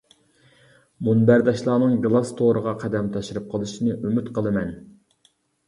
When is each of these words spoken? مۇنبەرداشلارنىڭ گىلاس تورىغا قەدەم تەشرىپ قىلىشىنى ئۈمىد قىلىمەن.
مۇنبەرداشلارنىڭ 1.07 1.93
گىلاس 2.07 2.33
تورىغا 2.41 2.75
قەدەم 2.85 3.13
تەشرىپ 3.19 3.55
قىلىشىنى 3.55 3.95
ئۈمىد 4.01 4.35
قىلىمەن. 4.41 4.77